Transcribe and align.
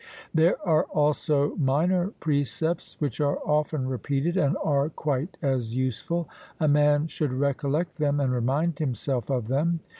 There 0.33 0.57
are 0.67 0.85
also 0.85 1.53
minor 1.57 2.07
precepts 2.19 2.95
which 2.97 3.21
are 3.21 3.37
often 3.47 3.87
repeated, 3.87 4.35
and 4.35 4.57
are 4.63 4.89
quite 4.89 5.37
as 5.43 5.75
useful; 5.75 6.27
a 6.59 6.67
man 6.67 7.05
should 7.05 7.31
recollect 7.31 7.99
them 7.99 8.19
and 8.19 8.31
remind 8.33 8.79
himself 8.79 9.29
of 9.29 9.47
them. 9.47 9.81